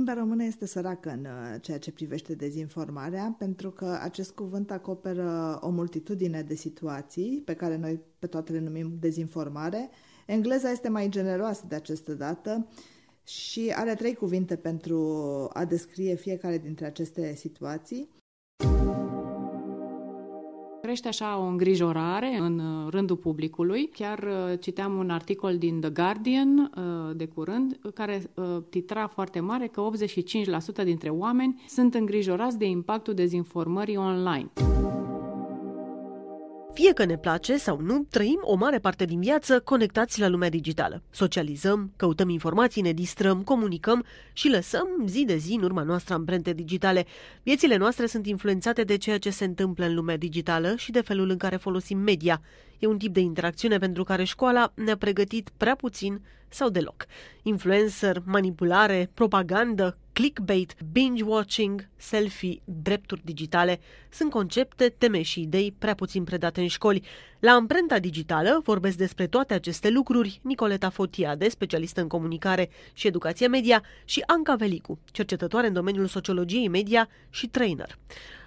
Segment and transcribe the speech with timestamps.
[0.00, 5.58] Limba română este săracă în uh, ceea ce privește dezinformarea, pentru că acest cuvânt acoperă
[5.62, 9.90] o multitudine de situații pe care noi pe toate le numim dezinformare.
[10.26, 12.68] Engleza este mai generoasă de această dată
[13.24, 14.98] și are trei cuvinte pentru
[15.52, 18.08] a descrie fiecare dintre aceste situații
[20.90, 23.90] crește așa o îngrijorare în uh, rândul publicului.
[23.92, 28.22] Chiar uh, citeam un articol din The Guardian uh, de curând care
[28.68, 29.90] titra foarte mare că
[30.80, 34.50] 85% dintre oameni sunt îngrijorați de impactul dezinformării online.
[36.80, 40.48] Fie că ne place sau nu, trăim o mare parte din viață conectați la lumea
[40.48, 41.02] digitală.
[41.10, 46.52] Socializăm, căutăm informații, ne distrăm, comunicăm și lăsăm zi de zi în urma noastră amprente
[46.52, 47.06] digitale.
[47.42, 51.30] Viețile noastre sunt influențate de ceea ce se întâmplă în lumea digitală și de felul
[51.30, 52.40] în care folosim media.
[52.78, 57.06] E un tip de interacțiune pentru care școala ne-a pregătit prea puțin sau deloc.
[57.42, 66.24] Influencer, manipulare, propagandă, clickbait, binge-watching, selfie, drepturi digitale sunt concepte, teme și idei prea puțin
[66.24, 67.02] predate în școli.
[67.38, 73.46] La Amprenta Digitală vorbesc despre toate aceste lucruri Nicoleta Fotiade, specialistă în comunicare și educație
[73.46, 77.98] media, și Anca Velicu, cercetătoare în domeniul sociologiei media și trainer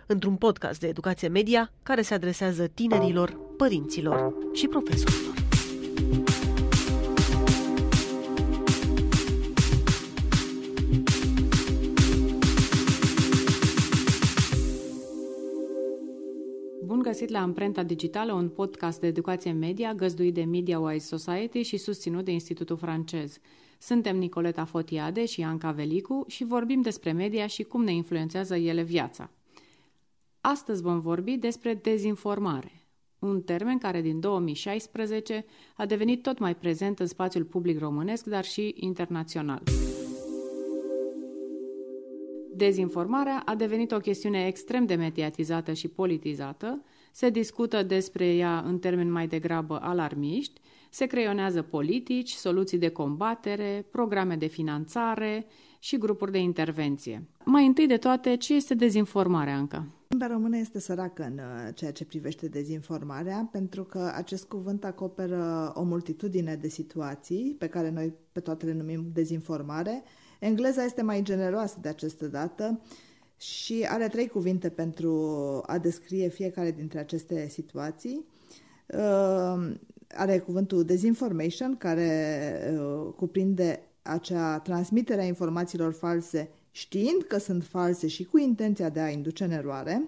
[0.05, 5.42] într-un podcast de educație media care se adresează tinerilor, părinților și profesorilor.
[17.13, 22.25] Găsit la Amprenta Digitală, un podcast de educație media găzduit de MediaWise Society și susținut
[22.25, 23.37] de Institutul francez.
[23.79, 28.81] Suntem Nicoleta Fotiade și Anca Velicu și vorbim despre media și cum ne influențează ele
[28.81, 29.29] viața.
[30.41, 32.71] Astăzi vom vorbi despre dezinformare,
[33.19, 38.43] un termen care din 2016 a devenit tot mai prezent în spațiul public românesc, dar
[38.43, 39.63] și internațional.
[42.55, 46.83] Dezinformarea a devenit o chestiune extrem de mediatizată și politizată,
[47.13, 53.85] se discută despre ea în termeni mai degrabă alarmiști, se creionează politici, soluții de combatere,
[53.91, 55.45] programe de finanțare
[55.79, 57.27] și grupuri de intervenție.
[57.43, 59.87] Mai întâi de toate, ce este dezinformarea încă?
[60.07, 65.71] Limba română este săracă în uh, ceea ce privește dezinformarea, pentru că acest cuvânt acoperă
[65.75, 70.03] o multitudine de situații pe care noi pe toate le numim dezinformare.
[70.39, 72.81] Engleza este mai generoasă de această dată
[73.43, 75.11] și are trei cuvinte pentru
[75.65, 78.25] a descrie fiecare dintre aceste situații.
[78.87, 79.71] Uh,
[80.15, 88.07] are cuvântul desinformation, care uh, cuprinde acea transmitere a informațiilor false știind că sunt false
[88.07, 90.07] și cu intenția de a induce în eroare.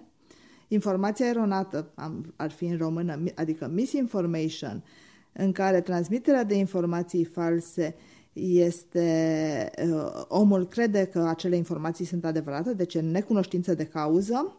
[0.68, 1.92] Informația eronată
[2.36, 4.84] ar fi în română, adică misinformation,
[5.32, 7.94] în care transmiterea de informații false
[8.40, 14.56] este uh, omul crede că acele informații sunt adevărate, deci în necunoștință de cauză,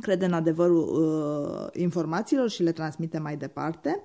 [0.00, 4.02] crede în adevărul uh, informațiilor și le transmite mai departe.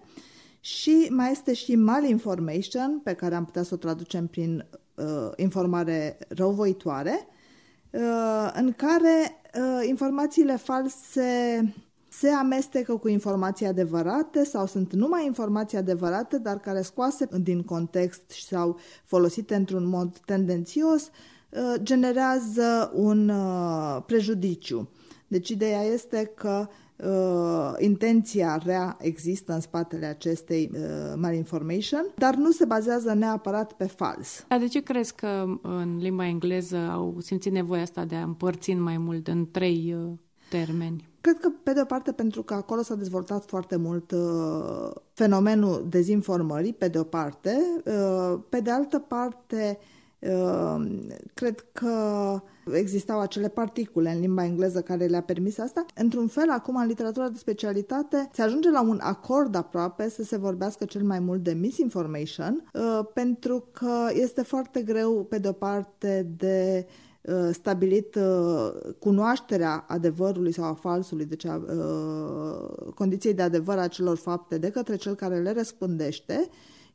[0.60, 4.66] Și mai este și malinformation, pe care am putea să o traducem prin
[4.96, 7.28] uh, informare răuvoitoare,
[7.90, 11.24] uh, în care uh, informațiile false
[12.20, 18.30] se amestecă cu informații adevărate sau sunt numai informații adevărate, dar care scoase din context
[18.30, 21.10] sau folosite într-un mod tendențios,
[21.50, 24.90] uh, generează un uh, prejudiciu.
[25.28, 30.80] Deci ideea este că uh, intenția rea există în spatele acestei uh,
[31.16, 34.46] malinformation, dar nu se bazează neapărat pe fals.
[34.48, 38.74] Dar de ce crezi că în limba engleză au simțit nevoia asta de a împărți
[38.74, 40.12] mai mult în trei uh,
[40.50, 41.08] termeni?
[41.22, 45.86] Cred că, pe de o parte, pentru că acolo s-a dezvoltat foarte mult uh, fenomenul
[45.90, 51.94] dezinformării, pe de o parte, uh, pe de altă parte, uh, Ehm, cred că
[52.74, 55.86] existau acele particule în limba engleză care le-a permis asta.
[55.96, 60.38] Într-un fel, acum, în literatura de specialitate, se ajunge la un acord aproape să se
[60.38, 66.28] vorbească cel mai mult de misinformation, uh, pentru că este foarte greu, pe de-o parte,
[66.38, 67.09] de uh,
[67.52, 71.66] stabilit uh, cunoașterea adevărului sau a falsului, deci a
[72.96, 76.50] condiției de adevăr a celor fapte de către cel care le răspândește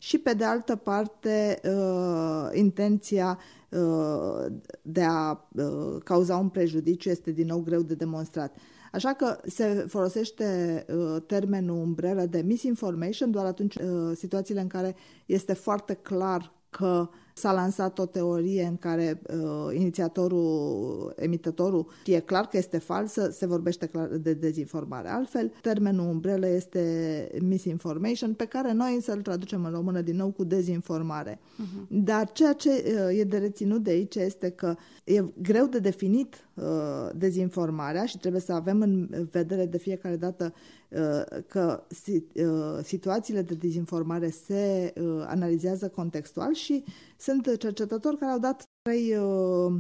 [0.05, 3.39] și, pe de altă parte, uh, intenția
[3.69, 4.45] uh,
[4.83, 8.57] de a uh, cauza un prejudiciu este din nou greu de demonstrat.
[8.93, 10.85] Așa că se folosește
[11.27, 13.77] termenul umbrelă de misinformation doar atunci
[14.15, 14.97] situațiile în care
[15.27, 22.47] este foarte clar că S-a lansat o teorie în care uh, inițiatorul, emitătorul știe clar
[22.47, 25.09] că este falsă, se vorbește clar de dezinformare.
[25.09, 30.45] Altfel, termenul umbrelă este misinformation, pe care noi să-l traducem în română din nou cu
[30.45, 31.39] dezinformare.
[31.39, 31.89] Uh-huh.
[31.89, 36.49] Dar ceea ce uh, e de reținut de aici este că e greu de definit
[36.55, 36.65] uh,
[37.17, 40.55] dezinformarea și trebuie să avem în vedere de fiecare dată
[40.89, 46.85] uh, că uh, situațiile de dezinformare se uh, analizează contextual și
[47.25, 49.73] sunt cercetători care au dat trei uh,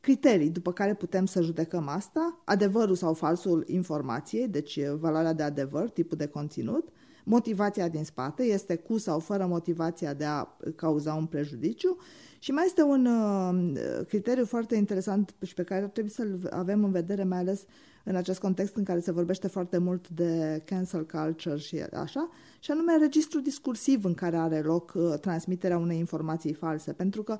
[0.00, 5.90] criterii după care putem să judecăm asta, adevărul sau falsul informației, deci valoarea de adevăr,
[5.90, 6.88] tipul de conținut,
[7.24, 10.46] motivația din spate, este cu sau fără motivația de a
[10.76, 11.96] cauza un prejudiciu.
[12.38, 16.84] Și mai este un uh, criteriu foarte interesant și pe care ar trebui să-l avem
[16.84, 17.64] în vedere, mai ales
[18.04, 22.70] în acest context în care se vorbește foarte mult de cancel culture și așa, și
[22.70, 27.38] anume registru discursiv în care are loc uh, transmiterea unei informații false, pentru că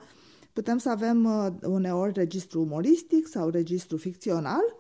[0.53, 4.77] putem să avem uh, uneori registru umoristic sau registru ficțional,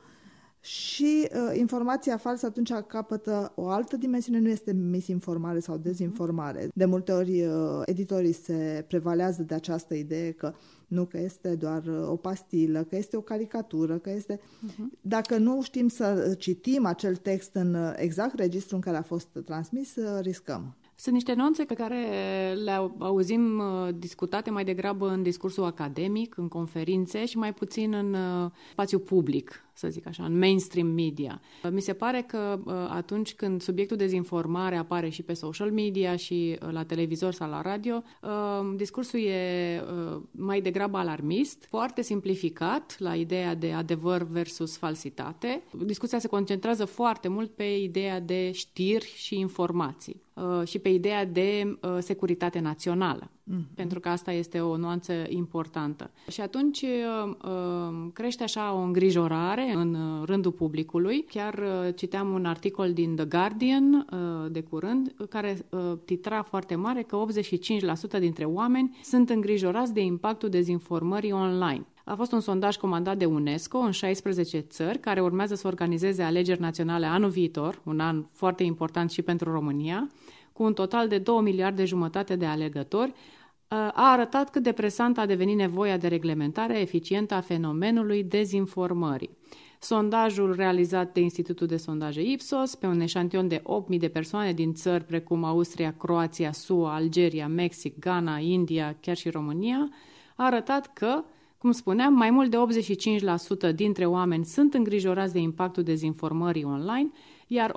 [0.62, 6.68] și uh, informația falsă atunci capătă o altă dimensiune, nu este misinformare sau dezinformare.
[6.74, 10.54] De multe ori uh, editorii se prevalează de această idee că
[10.86, 14.36] nu că este doar uh, o pastilă, că este o caricatură, că este...
[14.36, 15.00] Uh-huh.
[15.00, 19.28] Dacă nu știm să citim acel text în uh, exact registrul în care a fost
[19.44, 20.76] transmis, uh, riscăm.
[21.02, 21.96] Sunt niște nuanțe pe care
[22.64, 28.14] le auzim uh, discutate mai degrabă în discursul academic, în conferințe și mai puțin în
[28.14, 31.40] uh, spațiu public, să zic așa, în mainstream media.
[31.70, 36.56] Mi se pare că uh, atunci când subiectul dezinformare apare și pe social media și
[36.70, 38.02] la televizor sau la radio,
[38.76, 39.82] discursul e
[40.30, 45.62] mai degrabă alarmist, foarte simplificat la ideea de adevăr versus falsitate.
[45.84, 50.22] Discuția se concentrează foarte mult pe ideea de știri și informații.
[50.34, 53.74] Uh, și pe ideea de uh, securitate națională, mm-hmm.
[53.74, 56.10] pentru că asta este o nuanță importantă.
[56.28, 61.24] Și atunci uh, crește așa o îngrijorare în rândul publicului.
[61.30, 61.62] Chiar
[61.94, 64.06] citeam un articol din The Guardian
[64.50, 65.66] de curând care
[66.04, 67.24] titra foarte mare că
[68.16, 71.86] 85% dintre oameni sunt îngrijorați de impactul dezinformării online.
[72.04, 76.60] A fost un sondaj comandat de UNESCO în 16 țări care urmează să organizeze alegeri
[76.60, 80.10] naționale anul viitor, un an foarte important și pentru România,
[80.52, 83.12] cu un total de 2 miliarde jumătate de alegători,
[83.68, 89.36] a arătat cât de presant a devenit nevoia de reglementare eficientă a fenomenului dezinformării.
[89.78, 93.62] Sondajul realizat de Institutul de Sondaje Ipsos pe un eșantion de
[93.92, 99.30] 8.000 de persoane din țări precum Austria, Croația, SUA, Algeria, Mexic, Ghana, India, chiar și
[99.30, 99.88] România,
[100.36, 101.24] a arătat că
[101.58, 102.56] cum spuneam, mai mult de
[103.70, 107.10] 85% dintre oameni sunt îngrijorați de impactul dezinformării online,
[107.52, 107.72] iar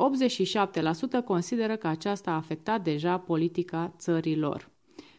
[1.21, 4.69] 87% consideră că aceasta a afectat deja politica țărilor.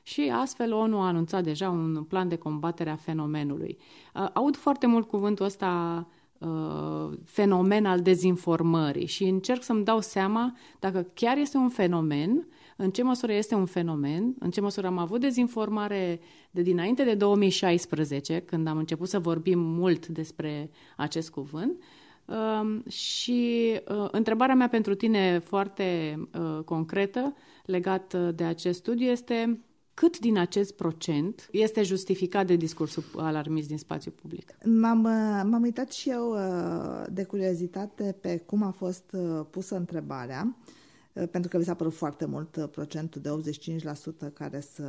[0.02, 3.78] Și astfel ONU a anunțat deja un plan de combatere a fenomenului.
[4.32, 6.06] Aud foarte mult cuvântul ăsta
[7.24, 13.02] fenomen al dezinformării și încerc să-mi dau seama dacă chiar este un fenomen în ce
[13.02, 16.20] măsură este un fenomen, în ce măsură am avut dezinformare
[16.50, 21.82] de dinainte de 2016, când am început să vorbim mult despre acest cuvânt.
[22.26, 27.34] Um, și uh, întrebarea mea pentru tine foarte uh, concretă
[27.64, 29.60] legat de acest studiu este
[29.94, 34.54] cât din acest procent este justificat de discursul alarmist din spațiu public?
[34.64, 36.36] M-am, uh, m-am uitat și eu
[37.10, 39.16] de curiozitate pe cum a fost
[39.50, 40.56] pusă întrebarea
[41.16, 43.52] Eh, pentru că mi s-a părut foarte mult eh, procentul de
[44.28, 44.84] 85% care să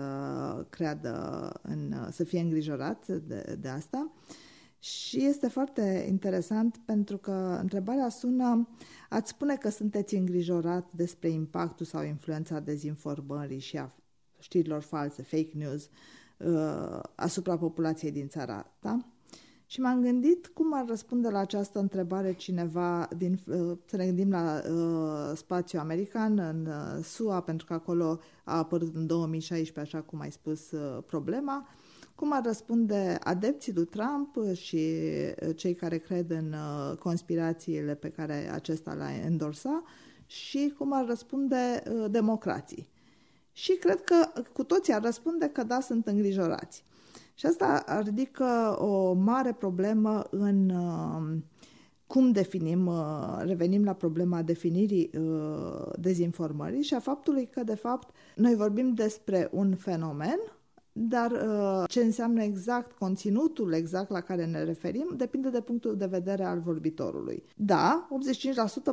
[0.70, 4.12] creadă, în, eh, să fie îngrijorat de, de asta.
[4.80, 8.68] Și este foarte interesant pentru că întrebarea sună,
[9.10, 13.94] ați spune că sunteți îngrijorat despre impactul sau influența dezinformării și a
[14.40, 15.90] știrilor false, fake news,
[17.16, 19.12] asupra populației din țara ta?
[19.70, 24.30] Și m-am gândit cum ar răspunde la această întrebare cineva din, uh, să ne gândim
[24.30, 30.04] la uh, spațiul american, în uh, SUA, pentru că acolo a apărut în 2016, așa
[30.06, 31.68] cum ai spus, uh, problema.
[32.18, 38.10] Cum ar răspunde adepții lui Trump și uh, cei care cred în uh, conspirațiile pe
[38.10, 39.84] care acesta le-a endorsa
[40.26, 42.90] și cum ar răspunde uh, democrații.
[43.52, 46.84] Și cred că cu toții ar răspunde că da, sunt îngrijorați.
[47.34, 51.38] Și asta ridică o mare problemă în uh,
[52.08, 58.10] cum definim, uh, revenim la problema definirii uh, dezinformării și a faptului că, de fapt,
[58.36, 60.40] noi vorbim despre un fenomen
[61.00, 66.06] dar uh, ce înseamnă exact conținutul exact la care ne referim depinde de punctul de
[66.06, 67.44] vedere al vorbitorului.
[67.56, 68.08] Da,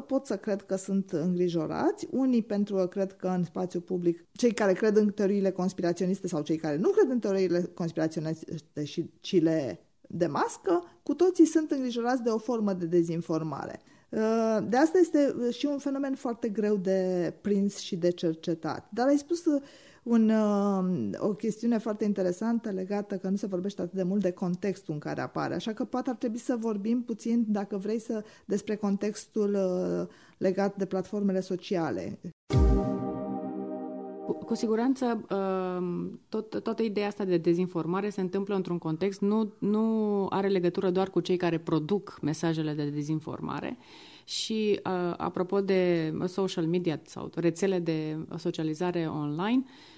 [0.03, 4.25] 85% pot să cred că sunt îngrijorați, unii pentru că cred că în spațiu public,
[4.33, 9.11] cei care cred în teoriile conspiraționiste sau cei care nu cred în teoriile conspiraționiste și
[9.21, 13.81] ci le demască, cu toții sunt îngrijorați de o formă de dezinformare.
[14.09, 18.89] Uh, de asta este și un fenomen foarte greu de prins și de cercetat.
[18.93, 19.43] Dar ai spus
[20.05, 24.31] un, uh, o chestiune foarte interesantă legată că nu se vorbește atât de mult de
[24.31, 25.55] contextul în care apare.
[25.55, 30.77] Așa că poate ar trebui să vorbim puțin, dacă vrei, să, despre contextul uh, legat
[30.77, 32.19] de platformele sociale.
[34.27, 39.53] Cu, cu siguranță, uh, tot, toată ideea asta de dezinformare se întâmplă într-un context, nu,
[39.59, 43.77] nu are legătură doar cu cei care produc mesajele de dezinformare.
[44.25, 44.81] Și
[45.17, 49.94] apropo de social media sau rețele de socializare online, Uh,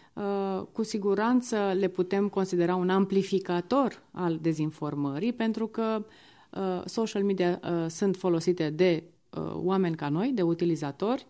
[0.73, 6.05] cu siguranță le putem considera un amplificator al dezinformării, pentru că
[6.51, 9.03] uh, social media uh, sunt folosite de
[9.53, 11.27] oameni ca noi, de utilizatori,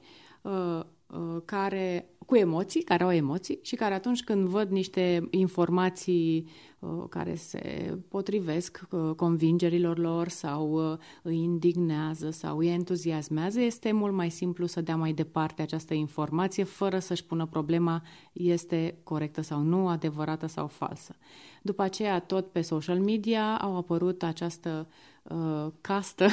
[1.44, 6.48] care cu emoții, care au emoții și care atunci când văd niște informații
[6.78, 13.92] uh, care se potrivesc uh, convingerilor lor sau uh, îi indignează sau îi entuziasmează, este
[13.92, 19.40] mult mai simplu să dea mai departe această informație fără să-și pună problema este corectă
[19.40, 21.16] sau nu, adevărată sau falsă.
[21.62, 24.88] După aceea, tot pe social media au apărut această
[25.22, 26.26] uh, castă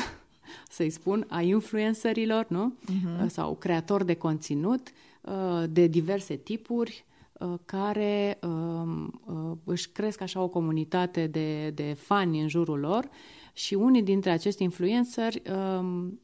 [0.70, 2.74] să-i spun, a influencerilor, nu?
[2.84, 3.28] Uh-huh.
[3.28, 4.92] Sau creatori de conținut,
[5.24, 11.94] Uh, de diverse tipuri uh, care um, uh, își cresc așa o comunitate de, de
[11.94, 13.10] fani în jurul lor
[13.54, 16.20] și unii dintre acești influenceri um,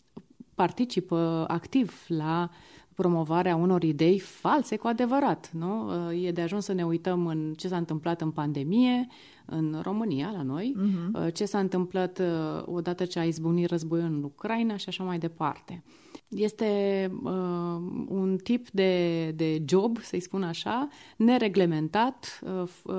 [0.55, 2.49] participă activ la
[3.01, 5.51] promovarea unor idei false cu adevărat.
[5.51, 5.91] Nu?
[6.13, 9.07] E de ajuns să ne uităm în ce s-a întâmplat în pandemie,
[9.45, 11.33] în România, la noi, uh-huh.
[11.33, 12.21] ce s-a întâmplat
[12.65, 15.83] odată ce a izbunit războiul în Ucraina și așa mai departe.
[16.29, 17.31] Este uh,
[18.07, 22.39] un tip de, de job, să-i spun așa, nereglementat.
[22.43, 22.95] Uh, uh,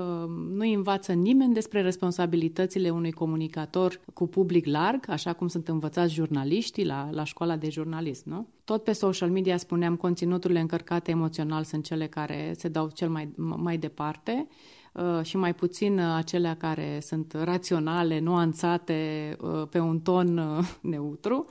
[0.51, 6.85] nu învață nimeni despre responsabilitățile unui comunicator cu public larg, așa cum sunt învățați jurnaliștii
[6.85, 8.29] la, la școala de jurnalism.
[8.29, 8.47] Nu?
[8.63, 13.29] Tot pe social media spuneam, conținuturile încărcate emoțional sunt cele care se dau cel mai,
[13.35, 14.47] mai departe
[14.93, 21.45] uh, și mai puțin acelea care sunt raționale, nuanțate uh, pe un ton uh, neutru.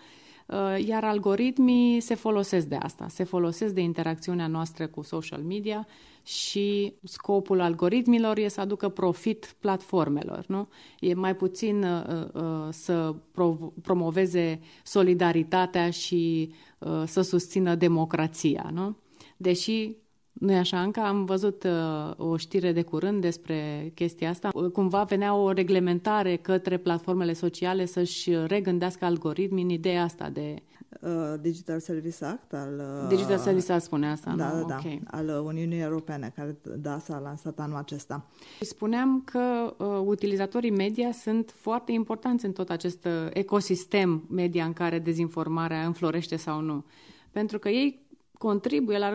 [0.52, 5.86] Uh, iar algoritmii se folosesc de asta, se folosesc de interacțiunea noastră cu social media
[6.22, 10.44] și scopul algoritmilor e să aducă profit platformelor.
[10.46, 10.68] Nu?
[11.00, 18.70] E mai puțin uh, uh, să prov- promoveze solidaritatea și uh, să susțină democrația.
[18.72, 18.96] Nu?
[19.36, 19.96] Deși
[20.40, 21.08] nu-i așa, Anca?
[21.08, 24.48] Am văzut uh, o știre de curând despre chestia asta.
[24.72, 30.62] Cumva venea o reglementare către platformele sociale să-și regândească algoritmii în ideea asta de...
[31.00, 32.82] Uh, Digital Service Act al...
[33.02, 34.66] Uh, Digital Service Act spune asta, da, nu?
[34.66, 35.02] Da, okay.
[35.10, 38.26] da, al Uniunii Europene, care da, s-a lansat anul acesta.
[38.60, 44.72] Spuneam că uh, utilizatorii media sunt foarte importanți în tot acest uh, ecosistem media în
[44.72, 46.84] care dezinformarea înflorește sau nu.
[47.30, 48.08] Pentru că ei
[48.40, 49.14] contribuie la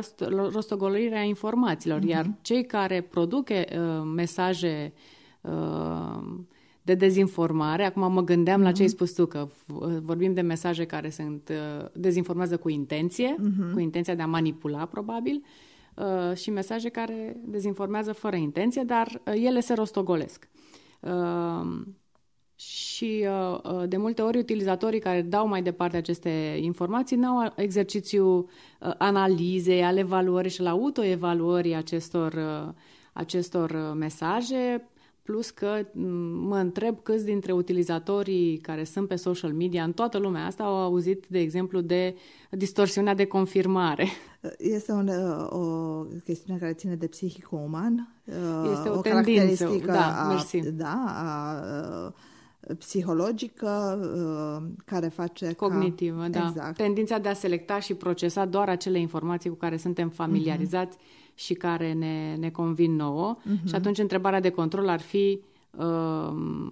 [0.52, 2.08] rostogolirea informațiilor, uh-huh.
[2.08, 3.66] iar cei care produc uh,
[4.16, 4.94] mesaje
[5.42, 6.24] uh,
[6.82, 8.64] de dezinformare, acum mă gândeam uh-huh.
[8.64, 8.96] la ce ai mhm.
[8.96, 9.48] spus tu, că
[10.02, 13.74] vorbim de mesaje care sunt uh, dezinformează cu intenție, uh-huh.
[13.74, 15.44] cu intenția de a manipula, probabil,
[15.96, 20.48] uh, și mesaje care dezinformează fără intenție, dar uh, ele se rostogolesc.
[21.00, 21.82] Uh,
[22.56, 28.38] și uh, uh, de multe ori utilizatorii care dau mai departe aceste informații n-au exercițiu
[28.38, 32.34] uh, analizei, ale evaluării și la autoevaluării acestor,
[33.14, 34.90] acestor mesaje,
[35.24, 40.18] plus că mm, mă întreb câți dintre utilizatorii care sunt pe social media în toată
[40.18, 42.16] lumea asta au auzit, de exemplu, de
[42.50, 44.08] distorsiunea de confirmare.
[44.58, 45.10] Este un,
[45.50, 48.16] o chestiune care ține de psihicul uman.
[48.72, 50.72] Este o, o tendință, da, a, mersi.
[50.72, 51.54] Da, a,
[52.06, 52.14] a
[52.78, 56.28] psihologică uh, care face cognitivă, ca...
[56.28, 56.48] da.
[56.48, 56.78] Exact.
[56.78, 61.36] Tendința de a selecta și procesa doar acele informații cu care suntem familiarizați uh-huh.
[61.36, 63.38] și care ne, ne convin nouă.
[63.38, 63.64] Uh-huh.
[63.64, 65.42] Și atunci întrebarea de control ar fi
[65.78, 65.84] uh,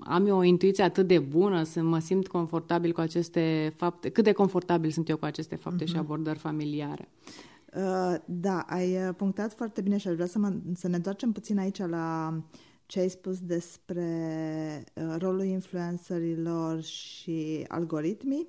[0.04, 4.24] am eu o intuiție atât de bună, să mă simt confortabil cu aceste fapte, cât
[4.24, 5.88] de confortabil sunt eu cu aceste fapte uh-huh.
[5.88, 7.10] și abordări familiare.
[7.76, 11.32] Uh, da, ai uh, punctat foarte bine și aș vrea să, mă, să ne întoarcem
[11.32, 12.34] puțin aici la
[12.86, 14.08] ce ai spus despre
[14.94, 18.48] uh, rolul influencerilor și algoritmii.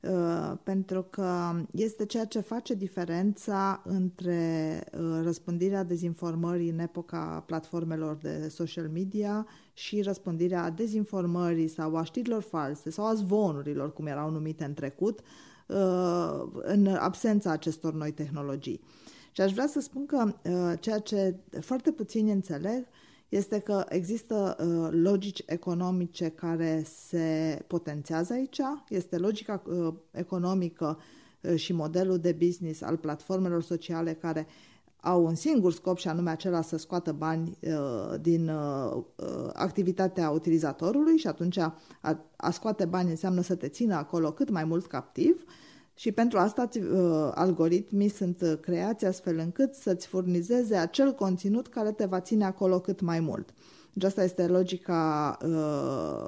[0.00, 8.16] Uh, pentru că este ceea ce face diferența între uh, răspândirea dezinformării în epoca platformelor
[8.16, 14.30] de social media și răspândirea dezinformării sau a știrilor false sau a zvonurilor, cum erau
[14.30, 15.20] numite în trecut,
[15.66, 18.80] uh, în absența acestor noi tehnologii.
[19.32, 20.34] Și aș vrea să spun că
[20.80, 22.86] ceea ce foarte puțini înțeleg
[23.28, 30.98] este că există uh, logici economice care se potențează aici, este logica uh, economică
[31.40, 34.46] uh, și modelul de business al platformelor sociale care
[35.00, 40.30] au un singur scop și anume acela să scoată bani uh, din uh, uh activitatea
[40.30, 41.78] utilizatorului și atunci a,
[42.36, 45.44] a scoate bani înseamnă să te țină acolo cât mai mult captiv
[45.98, 51.92] și pentru asta uh, algoritmii sunt uh, creați astfel încât să-ți furnizeze acel conținut care
[51.92, 53.54] te va ține acolo cât mai mult.
[53.92, 56.26] Deci asta este logica uh,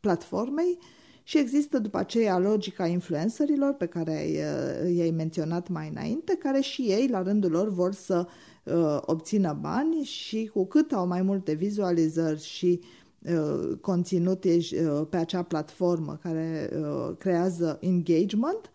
[0.00, 0.78] platformei
[1.22, 6.82] și există după aceea logica influencerilor pe care uh, i-ai menționat mai înainte, care și
[6.82, 8.26] ei la rândul lor vor să
[8.64, 12.80] uh, obțină bani și cu cât au mai multe vizualizări și
[13.18, 18.70] uh, conținut ești, uh, pe acea platformă care uh, creează engagement,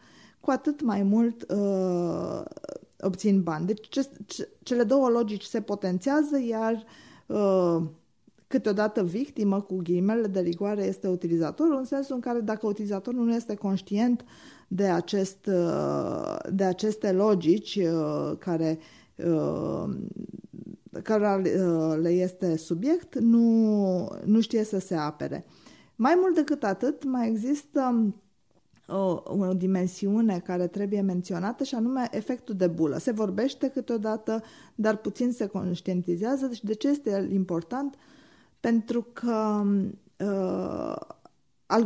[0.46, 2.42] cu atât mai mult uh,
[3.00, 3.66] obțin bani.
[3.66, 6.84] Deci ce, ce, cele două logici se potențează, iar
[7.26, 7.82] uh,
[8.48, 13.34] câteodată victimă, cu ghilimele de rigoare, este utilizatorul, în sensul în care dacă utilizatorul nu
[13.34, 14.26] este conștient
[14.68, 18.80] de, acest, uh, de aceste logici uh, care,
[19.16, 19.84] uh,
[21.04, 25.46] care uh, le este subiect, nu, nu știe să se apere.
[25.96, 28.14] Mai mult decât atât, mai există
[28.88, 32.98] o, o dimensiune care trebuie menționată și anume efectul de bulă.
[32.98, 34.44] Se vorbește câteodată,
[34.76, 36.46] dar puțin se conștientizează.
[36.46, 37.96] Deci de ce este el important?
[38.60, 39.64] Pentru că
[40.20, 40.96] uh,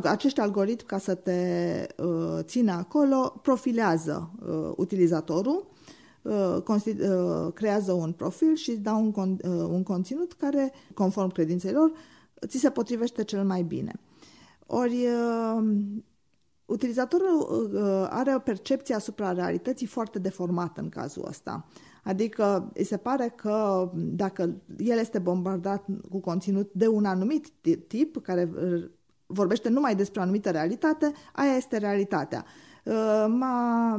[0.03, 5.67] acești algoritmi, ca să te uh, țină acolo, profilează uh, utilizatorul,
[6.21, 11.29] uh, uh, creează un profil și îți dau un, con- uh, un conținut care, conform
[11.31, 11.91] credințelor,
[12.47, 13.93] ți se potrivește cel mai bine.
[14.65, 15.07] Ori
[16.69, 21.65] utilizatorul uh, are o percepție asupra realității foarte deformată în cazul ăsta.
[22.03, 27.47] Adică îi se pare că dacă el este bombardat cu conținut de un anumit
[27.87, 28.89] tip, care uh,
[29.25, 32.45] vorbește numai despre o anumită realitate, aia este realitatea.
[32.89, 33.95] Uh, m-a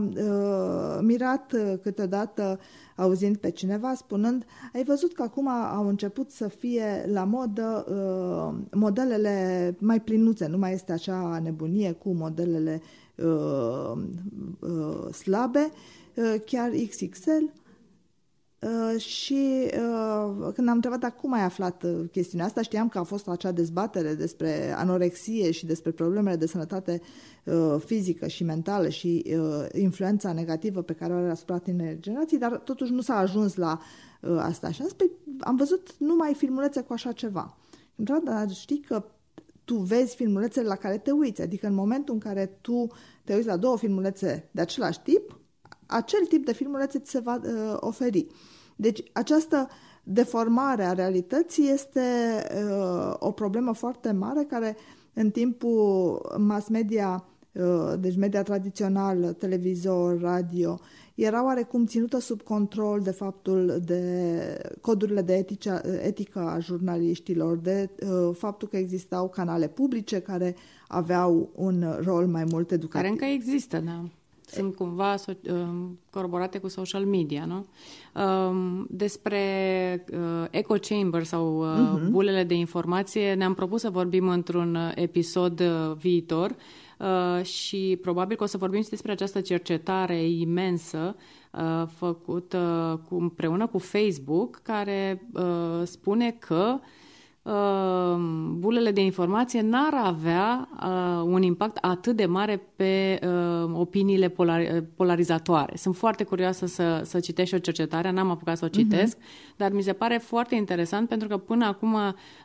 [1.00, 2.59] mirat câteodată
[2.97, 8.59] auzind pe cineva spunând, ai văzut că acum au început să fie la modă uh,
[8.73, 12.82] modelele mai plinuțe, nu mai este acea nebunie cu modelele
[13.14, 13.92] uh,
[14.58, 15.71] uh, slabe,
[16.15, 17.45] uh, chiar XXL.
[19.00, 22.99] Uh, și uh, când am întrebat dacă cum ai aflat uh, chestiunea asta, știam că
[22.99, 27.00] a fost acea dezbatere despre anorexie și despre problemele de sănătate
[27.45, 32.39] uh, fizică și mentală și uh, influența negativă pe care o are asupra tinerii generații,
[32.39, 33.80] dar totuși nu s-a ajuns la
[34.21, 34.71] uh, asta.
[34.71, 35.10] Și am, spus, păi,
[35.41, 37.56] am văzut numai filmulețe cu așa ceva.
[37.97, 39.04] Într-adevăr, dar știi că
[39.65, 42.86] tu vezi filmulețele la care te uiți, adică în momentul în care tu
[43.25, 45.39] te uiți la două filmulețe de același tip,
[45.86, 48.26] acel tip de filmulețe ți se va uh, oferi.
[48.80, 49.69] Deci această
[50.02, 54.76] deformare a realității este uh, o problemă foarte mare care
[55.14, 60.78] în timpul mass media, uh, deci media tradițională, televizor, radio,
[61.14, 64.02] era oarecum ținută sub control de faptul de
[64.80, 70.56] codurile de etice, etică a jurnaliștilor, de uh, faptul că existau canale publice care
[70.88, 73.00] aveau un rol mai mult educativ.
[73.00, 74.04] Care încă există, da
[74.50, 77.67] sunt cumva so- um, coroborate cu social media, nu?
[78.23, 82.08] Um, despre uh, echo chamber sau uh, uh-huh.
[82.10, 86.56] bulele de informație ne-am propus să vorbim într-un uh, episod uh, viitor
[86.99, 91.17] uh, și probabil că o să vorbim și despre această cercetare imensă
[91.52, 96.89] uh, făcută cu, împreună cu Facebook, care uh, spune că uh, Ehm,
[98.59, 104.85] bulele de informație n-ar avea uh, un impact atât de mare pe uh, opiniile polar,
[104.97, 105.76] polarizatoare.
[105.76, 109.57] Sunt foarte curioasă să, să citesc și o cercetare, n-am apucat să o citesc, uh-huh.
[109.57, 111.97] dar mi se pare foarte interesant pentru că până acum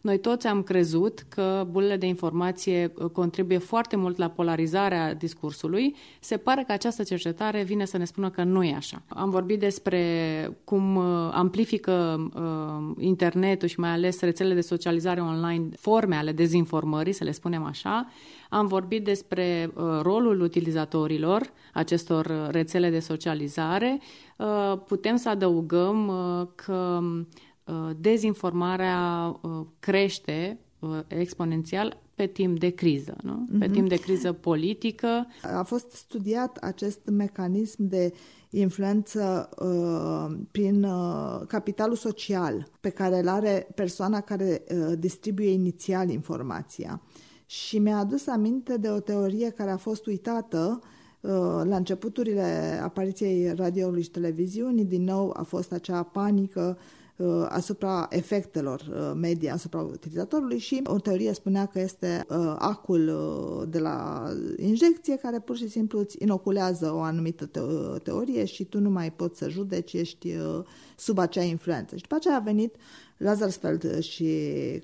[0.01, 5.95] noi toți am crezut că bulele de informație uh, contribuie foarte mult la polarizarea discursului.
[6.19, 9.01] Se pare că această cercetare vine să ne spună că nu e așa.
[9.07, 10.01] Am vorbit despre
[10.63, 16.31] cum uh, amplifică uh, internetul și mai ales rețelele de socializare socializare online, forme ale
[16.31, 18.07] dezinformării, să le spunem așa.
[18.49, 23.99] Am vorbit despre uh, rolul utilizatorilor acestor uh, rețele de socializare.
[24.37, 26.99] Uh, putem să adăugăm uh, că
[27.63, 28.99] uh, dezinformarea
[29.41, 33.45] uh, crește uh, exponențial pe timp de criză, nu?
[33.59, 33.71] Pe mm-hmm.
[33.71, 35.27] timp de criză politică.
[35.57, 38.13] A fost studiat acest mecanism de
[38.59, 46.09] influență uh, prin uh, capitalul social pe care îl are persoana care uh, distribuie inițial
[46.09, 47.01] informația.
[47.45, 51.31] Și mi-a adus aminte de o teorie care a fost uitată uh,
[51.63, 56.83] la începuturile apariției radioului și televiziunii, din nou a fost acea panică Uh,
[57.47, 63.11] asupra efectelor uh, media asupra utilizatorului și o teorie spunea că este uh, acul
[63.69, 64.23] de la
[64.57, 67.49] injecție care pur și simplu îți inoculează o anumită
[68.03, 70.35] teorie și tu nu mai poți să judeci, ești
[70.95, 71.95] sub acea influență.
[71.95, 72.75] Și după aceea a venit
[73.17, 74.27] Lazarsfeld și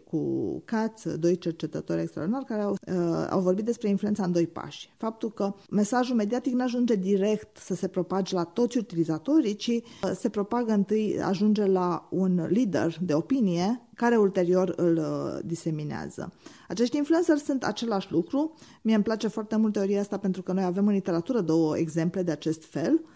[0.09, 0.21] cu
[0.65, 4.93] Katz, doi cercetători extraordinari care au, uh, au vorbit despre influența în doi pași.
[4.97, 9.81] Faptul că mesajul mediatic nu ajunge direct să se propage la toți utilizatorii, ci uh,
[10.15, 16.33] se propagă întâi, ajunge la un lider de opinie care ulterior îl uh, diseminează.
[16.67, 18.53] Acești influenceri sunt același lucru.
[18.81, 22.23] Mie îmi place foarte mult teoria asta pentru că noi avem în literatură două exemple
[22.23, 22.93] de acest fel.
[22.93, 23.09] Uh,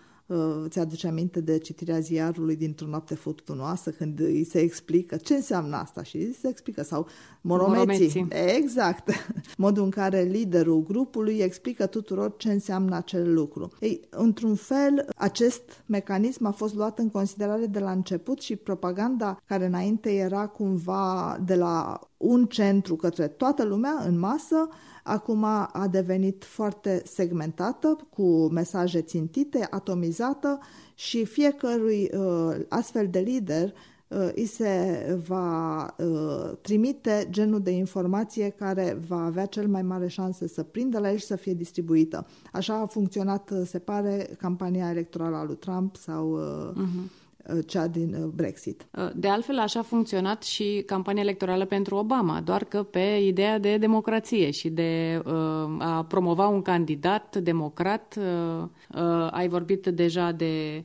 [0.68, 6.04] ți-aduce aminte de citirea ziarului dintr-o noapte furtunoasă când îi se explică ce înseamnă asta
[6.04, 7.08] și se explică sau
[7.42, 8.22] moromeții.
[8.22, 8.56] moromeții.
[8.58, 9.10] Exact.
[9.58, 13.72] Modul în care liderul grupului explică tuturor ce înseamnă acel lucru.
[13.80, 19.42] Ei, într-un fel, acest mecanism a fost luat în considerare de la început și propaganda
[19.46, 24.70] care înainte era cumva de la un centru către toată lumea în masă,
[25.04, 30.60] acum a devenit foarte segmentată, cu mesaje țintite, atomizată
[30.96, 33.74] și fiecărui uh, astfel de lider
[34.08, 40.08] uh, îi se va uh, trimite genul de informație care va avea cel mai mare
[40.08, 42.28] șanse să prindă la el și să fie distribuită.
[42.52, 47.25] Așa a funcționat, uh, se pare, campania electorală a lui Trump sau uh, uh-huh Uh,
[47.66, 48.88] cea din uh, Brexit.
[48.92, 53.60] Uh, de altfel, așa a funcționat și campania electorală pentru Obama, doar că pe ideea
[53.60, 55.34] de democrație și de uh,
[55.80, 58.16] a promova un candidat democrat.
[58.18, 58.64] Uh,
[58.96, 60.84] uh, ai vorbit deja de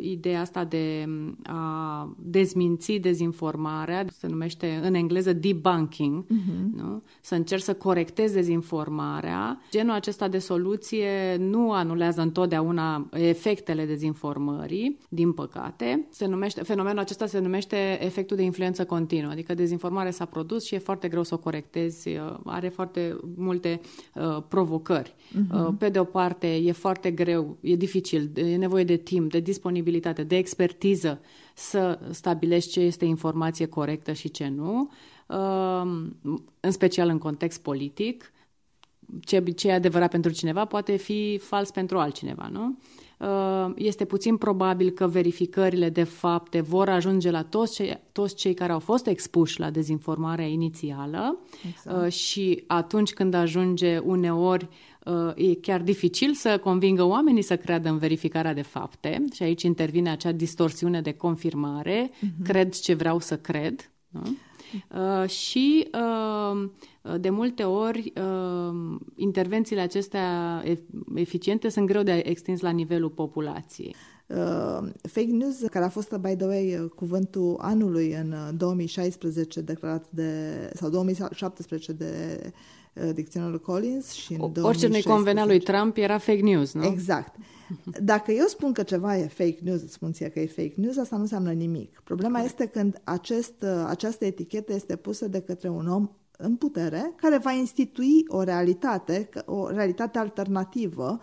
[0.00, 1.04] Ideea asta de
[1.42, 6.76] a dezminți dezinformarea se numește în engleză debunking, uh-huh.
[6.76, 7.02] nu?
[7.20, 9.60] să încerci să corectezi dezinformarea.
[9.70, 16.06] Genul acesta de soluție nu anulează întotdeauna efectele dezinformării, din păcate.
[16.10, 20.74] Se numește, fenomenul acesta se numește efectul de influență continuă, adică dezinformarea s-a produs și
[20.74, 23.80] e foarte greu să o corectezi, uh, are foarte multe
[24.14, 25.14] uh, provocări.
[25.14, 25.66] Uh-huh.
[25.66, 29.40] Uh, pe de o parte, e foarte greu, e dificil, e nevoie de timp, de
[29.40, 31.20] disponibilitate disponibilitate, de expertiză
[31.54, 34.90] să stabilești ce este informație corectă și ce nu,
[35.26, 36.16] um,
[36.60, 38.32] în special în context politic.
[39.20, 42.78] Ce, ce e adevărat pentru cineva poate fi fals pentru altcineva, nu?
[43.18, 48.54] Uh, este puțin probabil că verificările de fapte vor ajunge la toți cei, toți cei
[48.54, 52.04] care au fost expuși la dezinformarea inițială exact.
[52.04, 54.89] Uh, și atunci când ajunge uneori Uh,
[55.34, 60.10] e chiar dificil să convingă oamenii să creadă în verificarea de fapte și aici intervine
[60.10, 62.42] acea distorsiune de confirmare, uh-huh.
[62.44, 63.90] cred ce vreau să cred.
[64.08, 64.22] Nu?
[64.94, 66.70] Uh, și uh,
[67.20, 70.62] de multe ori uh, intervențiile acestea
[71.14, 73.94] eficiente sunt greu de extins la nivelul populației.
[74.26, 80.70] Uh, fake news, care a fost, by the way, cuvântul anului în 2016 declarat de,
[80.74, 82.50] sau 2017 de Uh,
[83.14, 86.84] dicționarul Collins și în Orice nu-i convenea lui Trump era fake news, nu?
[86.84, 87.34] Exact.
[88.02, 90.96] Dacă eu spun că ceva e fake news, îți spun ție că e fake news,
[90.96, 92.00] asta nu înseamnă nimic.
[92.04, 92.60] Problema Correct.
[92.60, 97.38] este când acest, uh, această etichetă este pusă de către un om în putere care
[97.38, 101.20] va institui o realitate, o realitate alternativă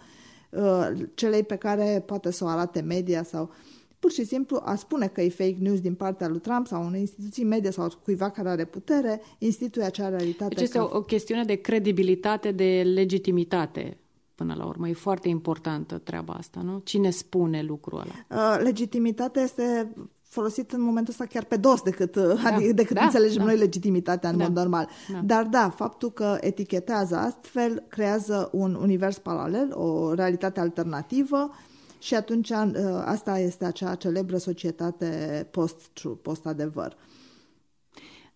[0.49, 4.75] uh, celei pe care poate să o arate media sau uh, pur și simplu a
[4.75, 8.29] spune că e fake news din partea lui Trump sau unei instituții media sau cuiva
[8.29, 10.53] care are putere, instituie acea realitate.
[10.53, 10.83] Deci este ca...
[10.83, 13.97] o, o chestiune de credibilitate, de legitimitate
[14.35, 14.87] până la urmă.
[14.87, 16.81] E foarte importantă treaba asta, nu?
[16.83, 18.55] Cine spune lucrul ăla?
[18.55, 22.95] Uh, legitimitatea este folosit în momentul ăsta chiar pe dos decât, uh, da, adică, decât
[22.95, 23.43] da, înțelegem da.
[23.43, 24.89] noi legitimitatea în da, mod normal.
[25.11, 25.19] Da.
[25.23, 31.51] Dar da, faptul că etichetează astfel creează un univers paralel, o realitate alternativă
[31.99, 36.97] și atunci uh, asta este acea celebră societate post-truth, post-adevăr.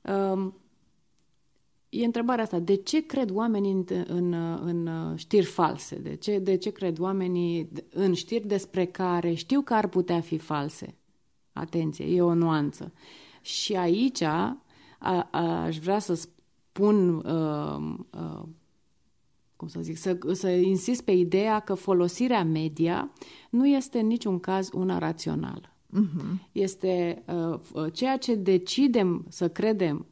[0.02, 0.62] Um,
[1.90, 2.60] e întrebarea asta.
[2.60, 5.96] De ce cred oamenii în, în, în știri false?
[5.96, 10.38] De ce, de ce cred oamenii în știri despre care știu că ar putea fi
[10.38, 10.96] false?
[11.54, 12.94] Atenție, e o nuanță.
[13.42, 14.64] Și aici a,
[15.00, 15.30] a,
[15.64, 18.44] aș vrea să spun uh, uh,
[19.62, 23.12] cum să zic, să, să insist pe ideea că folosirea media
[23.50, 25.76] nu este în niciun caz una rațională.
[25.90, 26.50] Uh-huh.
[26.52, 27.24] Este
[27.74, 30.06] uh, ceea ce decidem să credem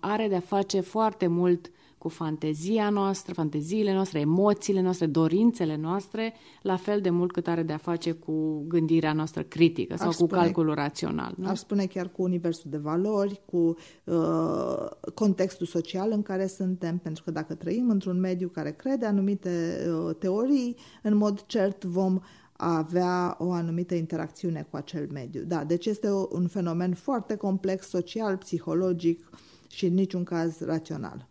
[0.00, 6.76] are de-a face foarte mult cu fantezia noastră, fanteziile noastre, emoțiile noastre, dorințele noastre, la
[6.76, 10.24] fel de mult cât are de a face cu gândirea noastră critică sau aș cu
[10.24, 11.34] spune, calculul rațional.
[11.36, 11.48] Nu?
[11.48, 17.22] Aș spune chiar cu universul de valori, cu uh, contextul social în care suntem, pentru
[17.24, 22.20] că dacă trăim într-un mediu care crede anumite uh, teorii, în mod cert vom
[22.52, 25.42] avea o anumită interacțiune cu acel mediu.
[25.44, 29.30] Da, deci este un fenomen foarte complex, social, psihologic
[29.68, 31.28] și în niciun caz rațional.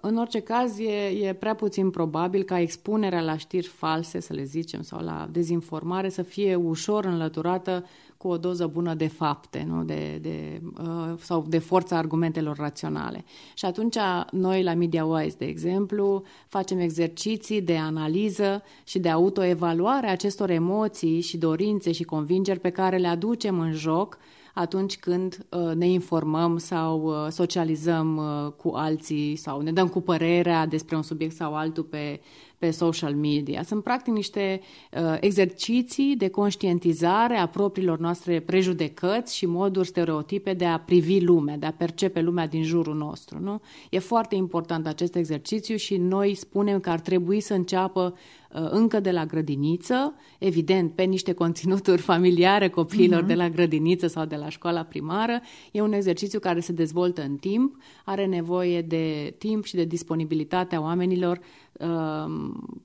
[0.00, 4.44] În orice caz, e, e prea puțin probabil ca expunerea la știri false, să le
[4.44, 7.84] zicem, sau la dezinformare să fie ușor înlăturată
[8.16, 9.84] cu o doză bună de fapte nu?
[9.84, 13.24] De, de, uh, sau de forța argumentelor raționale.
[13.54, 13.96] Și atunci
[14.30, 21.20] noi la MediaWise, de exemplu, facem exerciții de analiză și de autoevaluare a acestor emoții
[21.20, 24.18] și dorințe și convingeri pe care le aducem în joc
[24.54, 30.00] atunci când uh, ne informăm sau uh, socializăm uh, cu alții sau ne dăm cu
[30.00, 32.20] părerea despre un subiect sau altul pe,
[32.64, 33.62] pe social media.
[33.62, 34.60] Sunt practic niște
[34.92, 41.56] uh, exerciții de conștientizare a propriilor noastre prejudecăți și moduri stereotipe de a privi lumea,
[41.56, 43.38] de a percepe lumea din jurul nostru.
[43.40, 43.60] Nu?
[43.90, 48.14] E foarte important acest exercițiu și noi spunem că ar trebui să înceapă
[48.54, 53.26] Uh, încă de la grădiniță, evident, pe niște conținuturi familiare copiilor uh-huh.
[53.26, 55.40] de la grădiniță sau de la școala primară.
[55.72, 60.80] E un exercițiu care se dezvoltă în timp, are nevoie de timp și de disponibilitatea
[60.80, 61.63] oamenilor uh,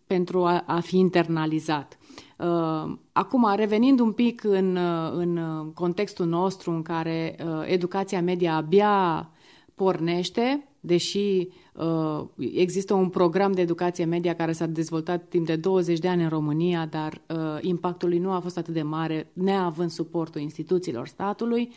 [0.07, 1.97] pentru a, a fi internalizat.
[2.37, 5.39] Uh, acum, revenind un pic în, uh, în
[5.73, 9.29] contextul nostru în care uh, educația media abia
[9.75, 15.99] pornește, deși uh, există un program de educație media care s-a dezvoltat timp de 20
[15.99, 19.89] de ani în România, dar uh, impactul lui nu a fost atât de mare, neavând
[19.89, 21.71] suportul instituțiilor statului.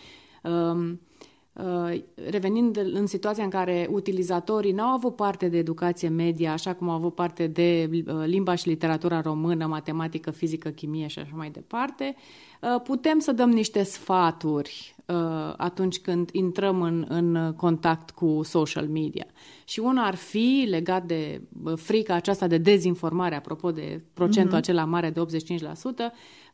[1.55, 1.63] Uh,
[1.93, 6.89] Uh, revenind în situația în care utilizatorii n-au avut parte de educație media, așa cum
[6.89, 11.51] au avut parte de uh, limba și literatura română, matematică, fizică, chimie și așa mai
[11.51, 12.17] departe,
[12.61, 14.95] uh, putem să dăm niște sfaturi
[15.57, 19.27] atunci când intrăm în, în contact cu social media.
[19.65, 21.43] Și una ar fi legat de
[21.77, 24.59] frica aceasta de dezinformare, apropo de procentul uh-huh.
[24.59, 25.21] acela mare de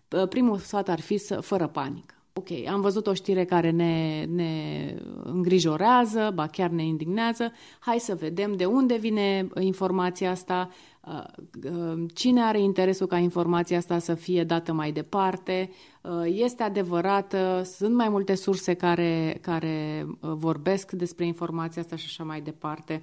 [0.08, 4.24] 85%, primul sfat ar fi să, fără panică ok, am văzut o știre care ne,
[4.24, 10.70] ne îngrijorează, ba chiar ne indignează, hai să vedem de unde vine informația asta,
[11.06, 11.24] uh,
[11.72, 15.70] uh, cine are interesul ca informația asta să fie dată mai departe,
[16.02, 22.24] uh, este adevărată, sunt mai multe surse care, care vorbesc despre informația asta și așa
[22.24, 23.02] mai departe.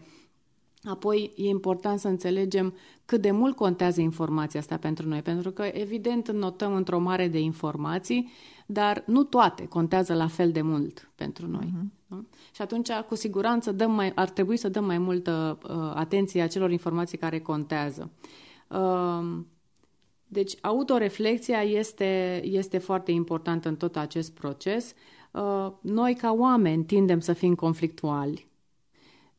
[0.83, 5.63] Apoi e important să înțelegem cât de mult contează informația asta pentru noi, pentru că
[5.71, 8.31] evident notăm într-o mare de informații,
[8.65, 11.73] dar nu toate contează la fel de mult pentru noi.
[11.77, 11.93] Uh-huh.
[12.07, 12.25] Nu?
[12.53, 16.71] Și atunci, cu siguranță, dăm mai, ar trebui să dăm mai multă uh, atenție acelor
[16.71, 18.11] informații care contează.
[18.67, 19.39] Uh,
[20.27, 24.93] deci, autoreflexia este, este foarte importantă în tot acest proces.
[25.31, 28.47] Uh, noi, ca oameni, tindem să fim conflictuali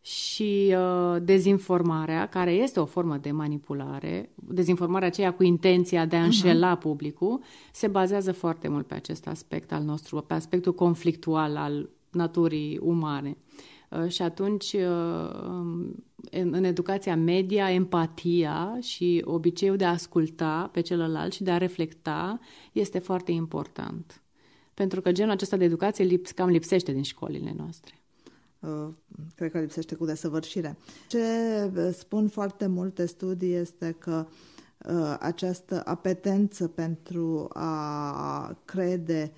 [0.07, 6.19] și uh, dezinformarea, care este o formă de manipulare, dezinformarea aceea cu intenția de a
[6.19, 6.27] mhm.
[6.27, 6.81] înșela uh-huh.
[6.81, 7.41] publicul,
[7.73, 13.37] se bazează foarte mult pe acest aspect al nostru, pe aspectul conflictual al naturii umane.
[13.91, 15.31] Uh, și atunci, uh,
[16.31, 21.59] în, în educația media, empatia și obiceiul de a asculta pe celălalt și de a
[21.59, 22.41] reflecta
[22.73, 24.23] este foarte important.
[24.75, 28.01] Pentru că genul acesta de educație lips, cam lipsește din școlile noastre.
[28.61, 28.89] Uh,
[29.35, 30.77] cred că lipsește cu desăvârșire.
[31.09, 31.19] Ce
[31.77, 34.27] uh, spun foarte multe studii este că
[34.89, 39.33] uh, această apetență pentru a crede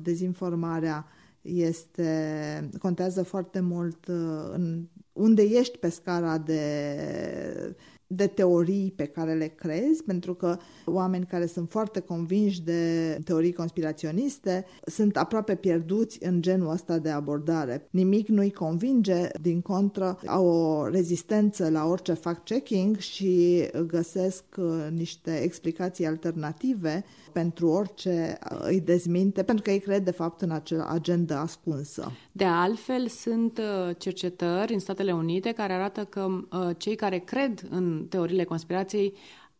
[0.00, 1.06] dezinformarea
[1.42, 4.04] este, contează foarte mult
[4.52, 7.76] în unde ești pe scara de
[8.14, 13.52] de teorii pe care le crezi, pentru că oameni care sunt foarte convinși de teorii
[13.52, 17.88] conspiraționiste sunt aproape pierduți în genul ăsta de abordare.
[17.90, 25.40] Nimic nu-i convinge, din contră, au o rezistență la orice fact-checking și găsesc uh, niște
[25.42, 30.86] explicații alternative pentru orice uh, îi dezminte, pentru că ei cred de fapt în acea
[30.90, 32.12] agenda ascunsă.
[32.32, 36.28] De altfel, sunt uh, cercetări în Statele Unite care arată că
[36.76, 39.14] cei care cred în teoriile conspirației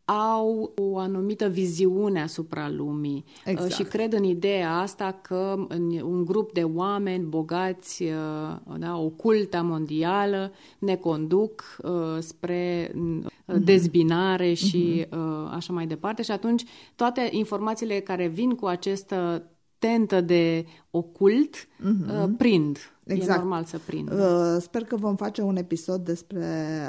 [0.05, 3.73] au o anumită viziune asupra lumii uh, exact.
[3.73, 5.67] și cred în ideea asta că
[6.03, 13.55] un grup de oameni bogați, uh, da, o cultă mondială, ne conduc uh, spre mm-hmm.
[13.63, 15.51] dezbinare și mm-hmm.
[15.51, 16.63] așa mai departe și atunci
[16.95, 19.49] toate informațiile care vin cu această
[19.85, 22.37] tentă de ocult uh-huh.
[22.37, 22.77] prind.
[23.05, 23.39] Exact.
[23.39, 24.11] E normal să prind.
[24.11, 26.45] Uh, sper că vom face un episod despre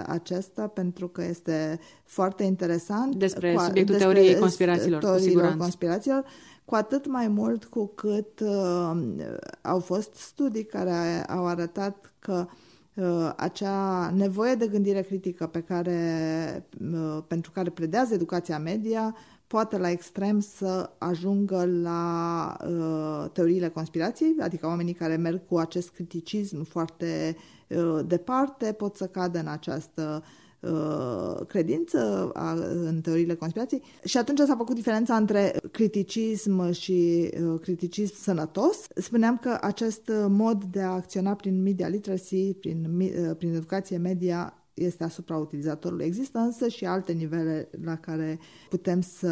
[0.06, 3.14] acesta pentru că este foarte interesant.
[3.14, 6.24] Despre cu, subiectul despre teoriei conspirațiilor, teoriilor cu conspirațiilor,
[6.64, 8.90] cu atât mai mult cu cât uh,
[9.62, 12.46] au fost studii care au arătat că
[12.94, 19.14] uh, acea nevoie de gândire critică pe care, uh, pentru care predează educația media
[19.46, 25.90] poate la extrem să ajungă la uh, teoriile conspirației, adică oamenii care merg cu acest
[25.90, 27.36] criticism foarte
[27.68, 30.22] uh, departe pot să cadă în această
[30.60, 37.60] uh, credință a, în teoriile conspirației și atunci s-a făcut diferența între criticism și uh,
[37.60, 38.86] criticism sănătos.
[38.94, 44.65] Spuneam că acest mod de a acționa prin media literacy, prin, uh, prin educație media,
[44.76, 46.04] este asupra utilizatorului.
[46.04, 49.28] Există însă și alte nivele la care putem să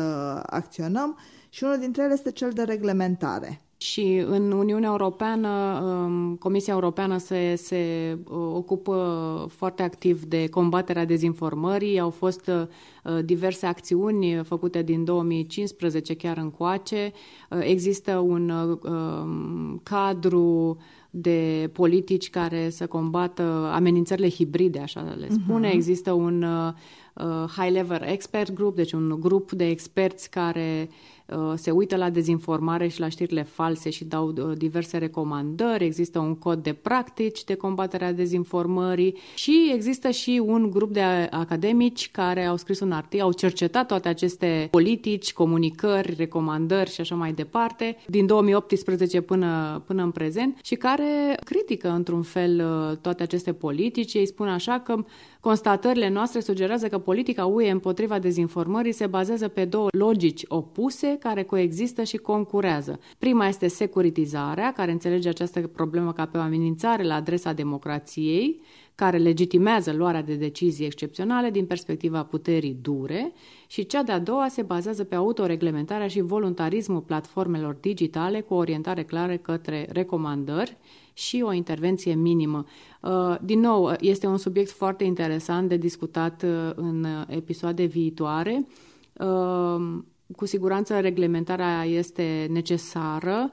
[0.47, 3.65] acționăm și unul dintre ele este cel de reglementare.
[3.77, 5.49] Și în Uniunea Europeană,
[5.85, 11.99] um, Comisia Europeană se, se uh, ocupă foarte activ de combaterea dezinformării.
[12.01, 17.13] Au fost uh, diverse acțiuni făcute din 2015 chiar încoace.
[17.51, 20.77] Uh, există un um, cadru
[21.17, 25.69] de politici care să combată amenințările hibride, așa le spune.
[25.69, 25.75] Uh-huh.
[25.75, 31.14] Există un uh, high level expert group, deci un grup de experți care Uh,
[31.55, 36.35] se uită la dezinformare și la știrile false și dau uh, diverse recomandări, există un
[36.35, 42.45] cod de practici de combatere a dezinformării și există și un grup de academici care
[42.45, 47.97] au scris un articol, au cercetat toate aceste politici, comunicări, recomandări și așa mai departe,
[48.07, 54.15] din 2018 până, până în prezent și care critică într-un fel uh, toate aceste politici.
[54.15, 55.05] Ei spun așa că
[55.45, 61.43] Constatările noastre sugerează că politica UE împotriva dezinformării se bazează pe două logici opuse care
[61.43, 62.99] coexistă și concurează.
[63.19, 68.61] Prima este securitizarea, care înțelege această problemă ca pe o amenințare la adresa democrației,
[68.95, 73.33] care legitimează luarea de decizii excepționale din perspectiva puterii dure
[73.67, 79.03] și cea de-a doua se bazează pe autoreglementarea și voluntarismul platformelor digitale cu o orientare
[79.03, 80.77] clară către recomandări
[81.13, 82.65] și o intervenție minimă.
[83.01, 88.67] Uh, din nou, este un subiect foarte interesant de discutat uh, în episoade viitoare.
[89.13, 89.99] Uh,
[90.37, 93.51] cu siguranță reglementarea este necesară,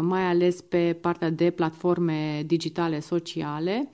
[0.00, 3.90] mai ales pe partea de platforme digitale sociale.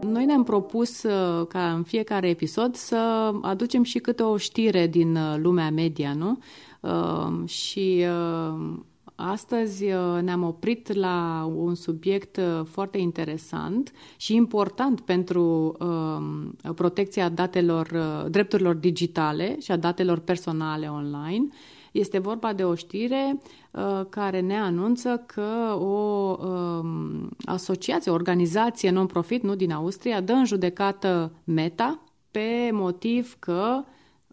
[0.00, 1.00] Noi ne-am propus
[1.48, 6.38] ca în fiecare episod să aducem și câte o știre din lumea media, nu?
[7.46, 8.04] Și
[9.14, 17.28] Astăzi uh, ne-am oprit la un subiect uh, foarte interesant și important pentru uh, protecția
[17.28, 21.46] datelor, uh, drepturilor digitale și a datelor personale online.
[21.92, 28.90] Este vorba de o știre uh, care ne anunță că o uh, asociație, o organizație
[28.90, 33.84] non-profit nu din Austria dă în judecată Meta pe motiv că uh,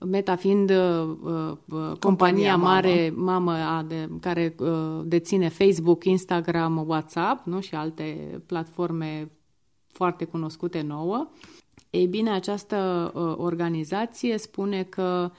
[0.06, 6.84] Meta fiind uh, uh, compania, compania mare, mamă, a, de, care uh, deține Facebook, Instagram,
[6.88, 7.60] WhatsApp nu?
[7.60, 9.32] și alte platforme
[9.88, 11.30] foarte cunoscute nouă.
[11.90, 15.32] Ei bine, această uh, organizație spune că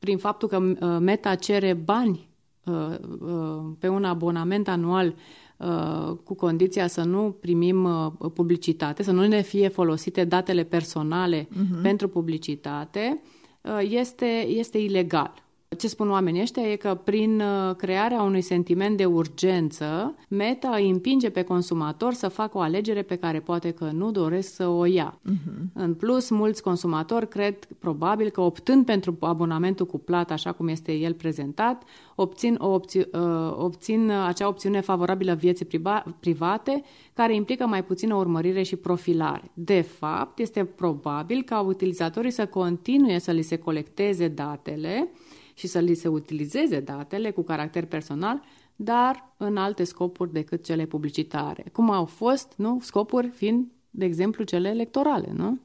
[0.00, 2.28] prin faptul că uh, Meta cere bani
[2.64, 2.74] uh,
[3.20, 5.14] uh, pe un abonament anual
[5.56, 11.42] uh, cu condiția să nu primim uh, publicitate, să nu ne fie folosite datele personale
[11.42, 11.82] uh-huh.
[11.82, 13.20] pentru publicitate,
[13.62, 15.32] Uh, este, este ilegal.
[15.78, 20.90] Ce spun oamenii ăștia e că prin uh, crearea unui sentiment de urgență, Meta îi
[20.90, 24.84] împinge pe consumator să facă o alegere pe care poate că nu doresc să o
[24.84, 25.20] ia.
[25.20, 25.72] Uh-huh.
[25.72, 30.92] În plus, mulți consumatori cred probabil că optând pentru abonamentul cu plată, așa cum este
[30.92, 31.82] el prezentat,
[32.14, 36.82] obțin, o opți- uh, obțin acea opțiune favorabilă vieții priva- private,
[37.14, 39.50] care implică mai puțină urmărire și profilare.
[39.54, 45.10] De fapt, este probabil ca utilizatorii să continue să li se colecteze datele,
[45.60, 48.42] și să li se utilizeze datele cu caracter personal,
[48.76, 51.64] dar în alte scopuri decât cele publicitare.
[51.72, 52.78] Cum au fost, nu?
[52.82, 55.58] Scopuri fiind, de exemplu, cele electorale, nu?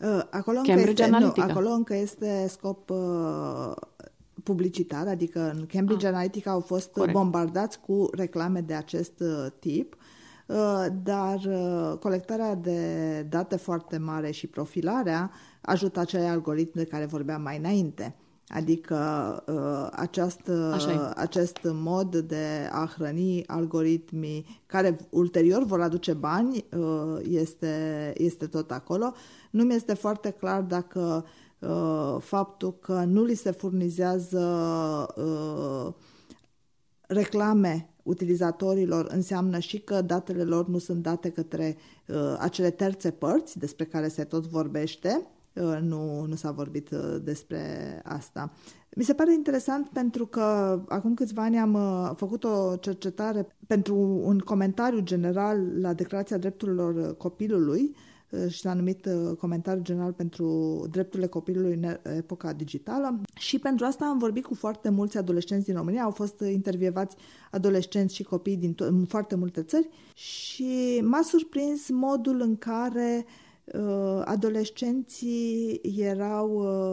[0.00, 1.44] Uh, acolo Cambridge încă este, Analytica.
[1.44, 3.72] Nu, acolo încă este scop uh,
[4.42, 6.12] publicitar, adică în Cambridge ah.
[6.12, 7.12] Analytica au fost Corect.
[7.12, 9.96] bombardați cu reclame de acest uh, tip,
[10.46, 15.30] uh, dar uh, colectarea de date foarte mare și profilarea
[15.60, 18.14] ajută acele algoritmi de care vorbeam mai înainte.
[18.48, 18.96] Adică
[19.46, 20.76] uh, această,
[21.16, 28.70] acest mod de a hrăni algoritmii care ulterior vor aduce bani uh, este, este tot
[28.70, 29.12] acolo.
[29.50, 31.24] Nu mi este foarte clar dacă
[31.58, 34.44] uh, faptul că nu li se furnizează
[37.06, 41.76] reclame utilizatorilor înseamnă și că datele lor nu sunt date către
[42.06, 45.26] uh, acele terțe părți despre care se tot vorbește.
[45.60, 47.60] Uh, nu, nu s-a vorbit uh, despre
[48.04, 48.52] asta.
[48.96, 50.42] Mi se pare interesant pentru că
[50.88, 57.16] acum câțiva ani am uh, făcut o cercetare pentru un comentariu general la Declarația Drepturilor
[57.16, 57.96] Copilului
[58.48, 63.20] și s-a numit comentariu general pentru drepturile copilului în epoca digitală.
[63.34, 67.16] Și pentru asta am vorbit cu foarte mulți adolescenți din România, au fost intervievați
[67.50, 69.88] adolescenți și copii din to- foarte multe țări.
[70.14, 73.45] Și m-a surprins modul în care uh,
[74.24, 76.50] adolescenții erau,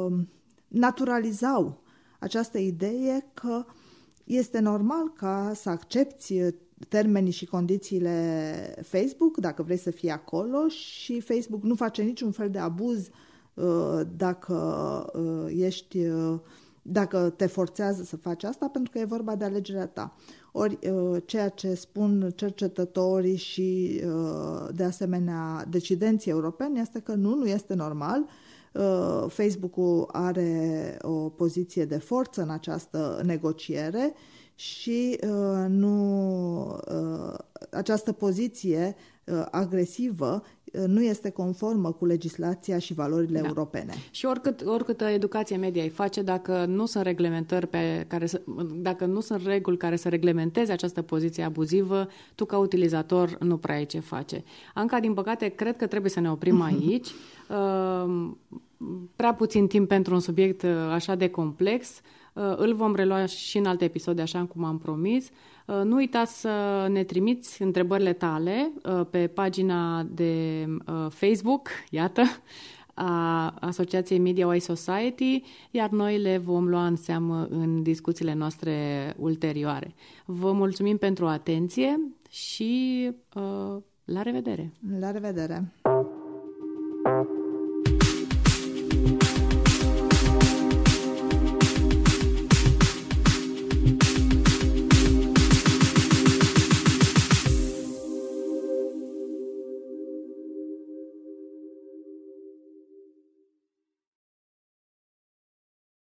[0.08, 0.20] uh,
[0.68, 1.82] naturalizau
[2.20, 3.66] această idee că
[4.24, 6.42] este normal ca să accepti
[6.90, 12.50] termenii și condițiile Facebook, dacă vrei să fii acolo și Facebook nu face niciun fel
[12.50, 13.10] de abuz
[13.54, 14.56] uh, dacă
[15.14, 16.40] uh, ești uh,
[16.82, 20.16] dacă te forțează să faci asta, pentru că e vorba de alegerea ta.
[20.56, 20.80] Ori
[21.26, 24.01] ceea ce spun cercetătorii și
[24.72, 28.26] de asemenea decidenții europeni este că nu, nu este normal.
[29.28, 34.14] Facebook-ul are o poziție de forță în această negociere
[34.56, 37.38] și uh, nu uh,
[37.72, 43.47] această poziție uh, agresivă uh, nu este conformă cu legislația și valorile da.
[43.47, 43.93] europene.
[44.12, 48.41] Și oricât, oricâtă educație media îi face, dacă nu sunt reglementări pe care să,
[48.76, 53.76] dacă nu sunt reguli care să reglementeze această poziție abuzivă, tu ca utilizator nu prea
[53.76, 54.43] ai ce face.
[54.74, 57.08] Anca, din păcate, cred că trebuie să ne oprim aici.
[57.49, 58.32] Uh,
[59.16, 62.01] prea puțin timp pentru un subiect uh, așa de complex.
[62.34, 65.30] Uh, îl vom relua și în alte episoade, așa cum am promis.
[65.66, 70.66] Uh, nu uita să ne trimiți întrebările tale uh, pe pagina de
[71.10, 72.22] Facebook, iată,
[72.94, 79.14] a Asociației Media Way Society, iar noi le vom lua în seamă în discuțiile noastre
[79.18, 79.94] ulterioare.
[80.26, 84.72] Vă mulțumim pentru atenție și uh, la revedere!
[85.00, 85.74] La revedere!